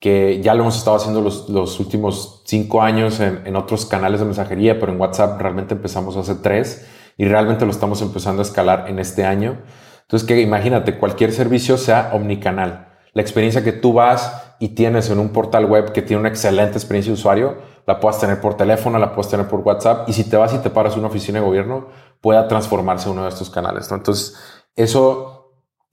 [0.00, 4.20] que ya lo hemos estado haciendo los, los últimos cinco años en, en, otros canales
[4.20, 8.44] de mensajería, pero en WhatsApp realmente empezamos hace tres y realmente lo estamos empezando a
[8.44, 9.58] escalar en este año.
[10.02, 12.88] Entonces, que imagínate, cualquier servicio sea omnicanal.
[13.12, 16.78] La experiencia que tú vas y tienes en un portal web que tiene una excelente
[16.78, 20.24] experiencia de usuario, la puedas tener por teléfono, la puedes tener por WhatsApp y si
[20.24, 21.88] te vas y te paras en una oficina de gobierno,
[22.20, 23.90] pueda transformarse uno de estos canales.
[23.90, 24.36] Entonces,
[24.76, 25.37] eso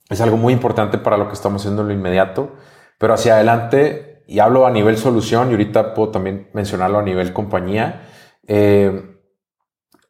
[0.08, 2.52] es algo muy importante para lo que estamos haciendo en lo inmediato,
[2.98, 7.32] pero hacia adelante, y hablo a nivel solución y ahorita puedo también mencionarlo a nivel
[7.32, 8.08] compañía,
[8.46, 9.16] eh,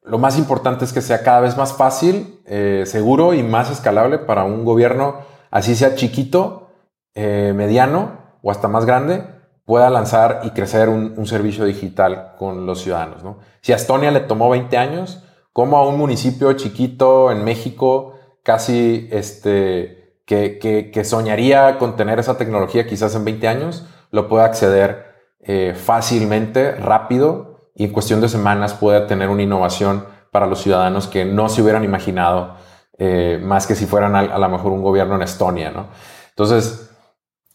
[0.06, 4.18] lo más importante es que sea cada vez más fácil, eh, seguro y más escalable
[4.18, 5.16] para un gobierno,
[5.50, 6.70] así sea chiquito,
[7.14, 9.24] eh, mediano o hasta más grande,
[9.64, 13.24] pueda lanzar y crecer un, servicio digital con los ciudadanos.
[13.24, 13.38] ¿no?
[13.62, 18.15] Si a Estonia le tomó 20 años, como a un municipio chiquito en México
[18.46, 25.16] casi este, que, soñaría con tener esa tecnología quizás en 20 años, lo puede acceder
[25.40, 31.08] eh, fácilmente, rápido y en cuestión de semanas puede tener una innovación para los ciudadanos
[31.08, 32.54] que no se hubieran imaginado,
[32.98, 35.88] eh, más que si fueran a, lo mejor un gobierno en Estonia, ¿no?
[36.28, 36.88] Entonces,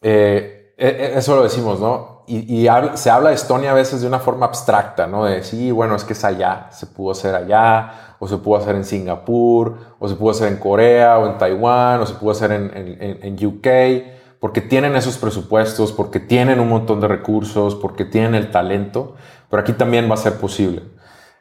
[0.02, 2.11] eh, e, e, eso lo decimos, ¿no?
[2.28, 5.26] Y, se habla de Estonia a veces de una forma abstracta, ¿no?
[5.26, 8.76] De sí, bueno, es que es allá, se pudo hacer allá, o se pudo hacer
[8.76, 12.52] en Singapur, o se pudo hacer en Corea, o en Taiwán, o se pudo hacer
[12.52, 18.52] en, UK, porque tienen esos presupuestos, porque tienen un montón de recursos, porque tienen el
[18.52, 19.16] talento,
[19.50, 20.84] pero aquí también va a ser posible.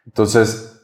[0.06, 0.80] Entonces,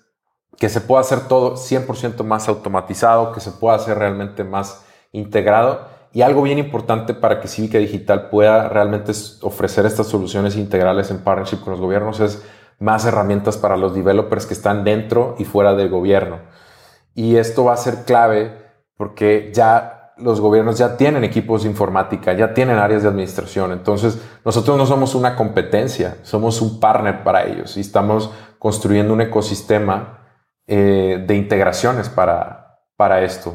[0.59, 5.96] que se pueda hacer todo 100% más automatizado, que se pueda hacer realmente más integrado.
[6.17, 9.13] Y algo bien importante para que Cívica Digital pueda realmente
[9.43, 12.43] ofrecer estas soluciones integrales en partnership con los gobiernos es
[12.79, 16.39] más herramientas para los developers que están dentro y fuera del gobierno.
[17.15, 18.51] Y esto va a ser clave
[18.97, 23.73] porque ya los gobiernos ya tienen equipos de informática, ya tienen áreas de administración.
[23.73, 29.21] Entonces, nosotros no somos una competencia, somos un partner para ellos y estamos construyendo un
[29.21, 30.21] ecosistema
[30.67, 33.55] eh, de integraciones para, para esto.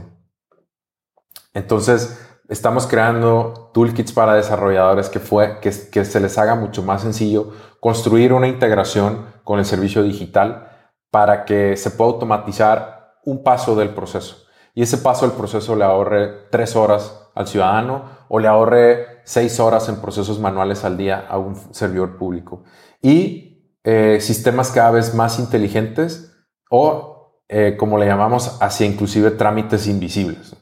[1.55, 7.53] Entonces, estamos creando toolkits para desarrolladores que, fue, que, se les haga mucho más sencillo
[7.79, 10.67] construir una integración con el servicio digital
[11.09, 14.47] para que se pueda automatizar un paso del proceso.
[14.75, 19.57] Y ese paso del proceso le ahorre tres horas al ciudadano o le ahorre seis
[19.61, 22.63] horas en procesos manuales al día a un servidor público.
[23.01, 26.33] Y eh, sistemas cada vez más inteligentes
[26.69, 30.60] o, eh, como le llamamos, hacia inclusive trámites invisibles.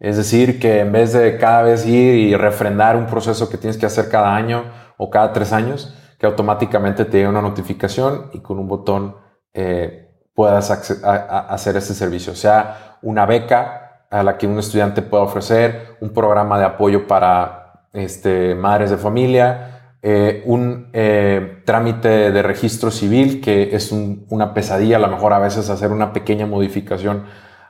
[0.00, 3.76] Es decir, que en vez de cada vez ir y refrendar un proceso que tienes
[3.76, 4.64] que hacer cada año
[4.96, 9.16] o cada tres años, que automáticamente te llegue una notificación y con un botón
[9.54, 12.32] eh, puedas hacer ese servicio.
[12.32, 17.06] O sea, una beca a la que un estudiante pueda ofrecer, un programa de apoyo
[17.06, 24.54] para este, madres de familia, eh, un eh, trámite de registro civil, que es una
[24.54, 27.24] pesadilla, a lo mejor a veces hacer una pequeña modificación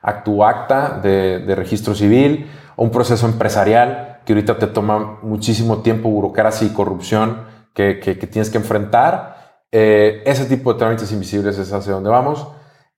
[0.08, 5.78] a tu acta de, registro civil, o un proceso empresarial que ahorita te toma muchísimo
[5.78, 7.42] tiempo, burocracia y corrupción
[7.74, 7.94] que,
[8.30, 9.62] tienes que enfrentar.
[9.70, 12.48] Eh, ese tipo de trámites invisibles es hacia donde vamos.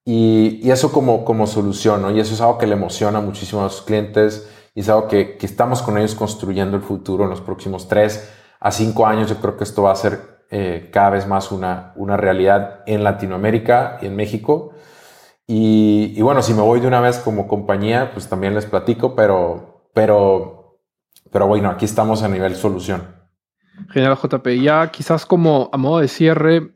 [0.05, 2.11] Y, eso como, como solución, ¿no?
[2.11, 5.37] Y eso es algo que le emociona muchísimo a los clientes y es algo que,
[5.37, 8.31] que, estamos con ellos construyendo el futuro en los próximos tres
[8.61, 9.29] a cinco años.
[9.29, 13.05] Yo creo que esto va a ser eh, cada vez más una, una realidad en
[13.05, 14.73] Latinoamérica y en México.
[15.53, 19.91] Y, bueno, si me voy de una vez como compañía, pues también les platico, pero,
[19.93, 20.79] pero,
[21.33, 23.03] pero bueno, aquí estamos a nivel solución.
[23.89, 24.47] Genial, JP.
[24.63, 26.71] Ya quizás como a modo de cierre,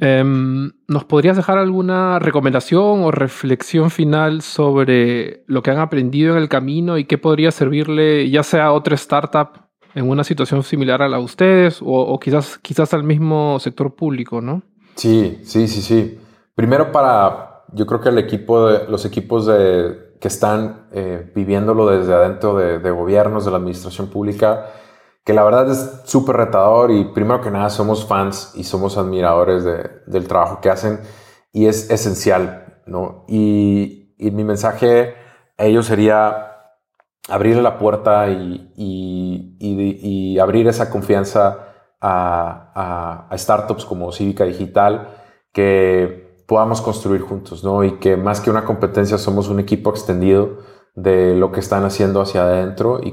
[0.00, 6.42] em, ¿nos podrías dejar alguna recomendación o reflexión final sobre lo que han aprendido en
[6.42, 9.62] el camino y qué podría servirle ya sea a otra startup
[9.94, 13.94] en una situación similar a la de ustedes o, o quizás, quizás al mismo sector
[13.94, 14.62] público, ¿no?
[14.94, 16.18] Sí, sí, sí, sí.
[16.54, 21.86] Primero para, yo creo que el equipo de, los equipos de, que están eh, viviéndolo
[21.86, 24.70] desde adentro de, gobiernos, de la administración pública,
[25.24, 29.64] que la verdad es súper retador y primero que nada somos fans y somos admiradores
[29.64, 31.00] del trabajo que hacen
[31.52, 33.24] y es esencial, ¿no?
[33.28, 35.16] Y, mi mensaje
[35.58, 36.72] a ellos sería
[37.28, 45.08] abrirle la puerta y, y, abrir esa confianza a, a startups como Cívica Digital
[45.52, 47.84] que podamos construir juntos, ¿no?
[47.84, 50.58] Y que más que una competencia somos un equipo extendido
[50.94, 53.12] de lo que están haciendo hacia adentro y,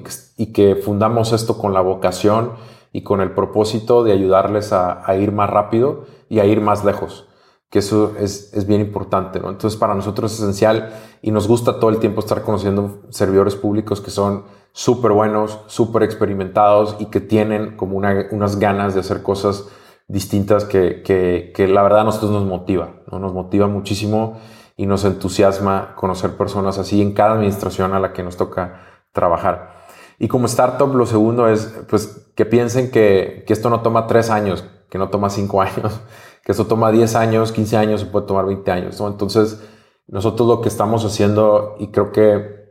[0.53, 2.51] que fundamos esto con la vocación
[2.91, 7.27] y con el propósito de ayudarles a, ir más rápido y a ir más lejos,
[7.69, 9.49] que eso es, es, bien importante, ¿no?
[9.49, 14.01] Entonces para nosotros es esencial y nos gusta todo el tiempo estar conociendo servidores públicos
[14.01, 19.67] que son súper buenos, súper experimentados y que tienen como unas ganas de hacer cosas
[20.11, 23.19] distintas que, que, la verdad a nosotros nos motiva, ¿no?
[23.19, 24.39] nos motiva muchísimo
[24.75, 28.81] y nos entusiasma conocer personas así en cada administración a la que nos toca
[29.13, 29.85] trabajar.
[30.19, 34.29] Y como startup, lo segundo es pues, que piensen que, que esto no toma tres
[34.29, 36.01] años, que no toma cinco años,
[36.43, 38.99] que esto toma 10 años, 15 años, puede tomar 20 años.
[38.99, 39.07] ¿no?
[39.07, 39.63] Entonces,
[40.07, 42.61] nosotros lo que estamos haciendo, y creo que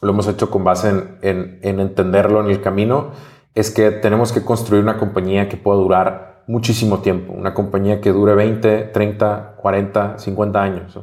[0.00, 3.10] lo hemos hecho con base en, en, en entenderlo en el camino,
[3.54, 8.12] es que tenemos que construir una compañía que pueda durar muchísimo tiempo, una compañía que
[8.12, 10.98] dure 20, 30, 40, 50 años.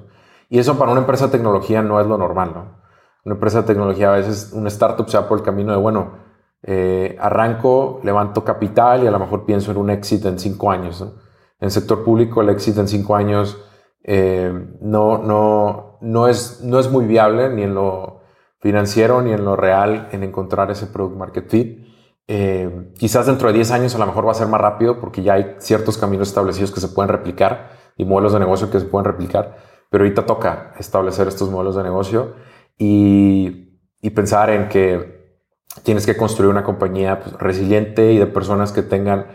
[0.47, 2.52] Y eso para una empresa de tecnología no es lo normal.
[2.54, 2.80] ¿no?
[3.26, 6.14] Una empresa de tecnología a veces, un startup se va por el camino de, bueno,
[6.62, 11.02] eh, arranco, levanto capital y a lo mejor pienso en un éxito en cinco años.
[11.02, 13.58] En el sector público el éxito en cinco años
[14.04, 18.22] eh, no, no, no, es, no es muy viable ni en lo
[18.60, 21.79] financiero ni en lo real en encontrar ese product market fit.
[22.32, 25.24] Eh, quizás dentro de 10 años a lo mejor va a ser más rápido porque
[25.24, 28.86] ya hay ciertos caminos establecidos que se pueden replicar y modelos de negocio que se
[28.86, 29.58] pueden replicar,
[29.90, 32.36] pero ahorita toca establecer estos modelos de negocio
[32.78, 33.66] y,
[34.14, 35.40] pensar en que
[35.82, 39.26] tienes que construir una compañía pues, resiliente y de personas que tengan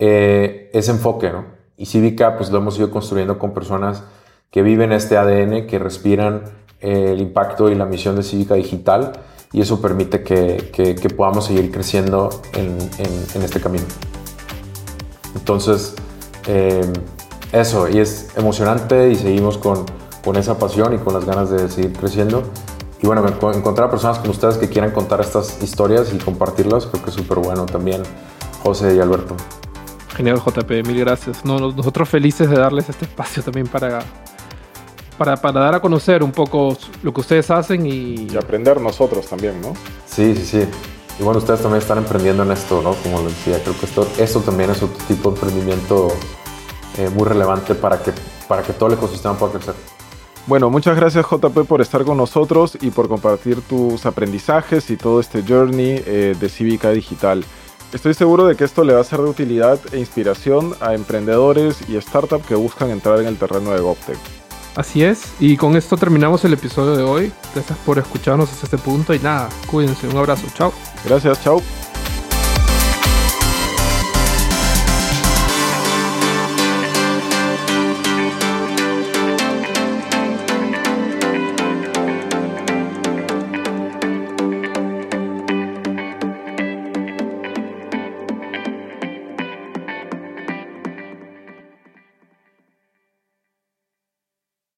[0.00, 1.44] eh, ese enfoque, ¿no?
[1.76, 4.02] Y Cívica, pues lo hemos ido construyendo con personas
[4.50, 6.42] que viven este ADN, que respiran
[6.80, 9.12] eh, el impacto y la misión de Cívica Digital
[9.52, 13.84] y eso permite que, que, podamos seguir creciendo en, en, este camino.
[15.34, 15.94] Entonces,
[16.46, 16.90] eh,
[17.52, 19.84] eso, y es emocionante y seguimos con,
[20.24, 22.44] con, esa pasión y con las ganas de seguir creciendo.
[23.02, 27.10] Y bueno, encontrar personas como ustedes que quieran contar estas historias y compartirlas, creo que
[27.10, 28.02] es súper bueno también,
[28.62, 29.36] José y Alberto.
[30.16, 31.44] Genial, JP, mil gracias.
[31.44, 34.00] nosotros felices de darles este espacio también para
[35.18, 38.26] para, para, dar a conocer un poco lo que ustedes hacen y...
[38.30, 39.74] Y aprender nosotros también, ¿no?
[40.06, 40.68] Sí, sí, sí.
[41.18, 42.94] Y bueno, ustedes también están emprendiendo en esto, ¿no?
[42.94, 46.08] Como lo decía, creo que esto, esto también es otro tipo de emprendimiento
[46.98, 48.12] eh, muy relevante para que,
[48.48, 49.74] para que todo el ecosistema pueda crecer.
[50.46, 55.20] Bueno, muchas gracias JP por estar con nosotros y por compartir tus aprendizajes y todo
[55.20, 57.44] este journey eh, de Cívica Digital.
[57.92, 61.88] Estoy seguro de que esto le va a ser de utilidad e inspiración a emprendedores
[61.88, 64.41] y startups que buscan entrar en el terreno de GovTech.
[64.74, 67.32] Así es, y con esto terminamos el episodio de hoy.
[67.54, 70.72] Gracias por escucharnos hasta este punto y nada, cuídense, un abrazo, chao.
[71.04, 71.62] Gracias, chao.